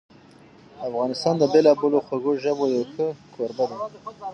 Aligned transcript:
افغانستان 0.87 1.35
د 1.37 1.43
بېلابېلو 1.53 1.99
خوږو 2.05 2.31
ژبو 2.43 2.65
یو 2.75 2.83
ښه 2.91 3.05
کوربه 3.35 3.65
ده. 3.69 3.77